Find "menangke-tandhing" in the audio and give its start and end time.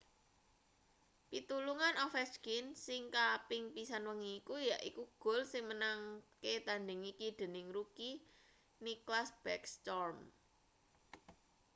5.71-7.01